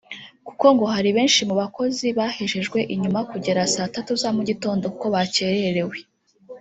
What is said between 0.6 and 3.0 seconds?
ngo hari benshi mu bakozi bahejejwe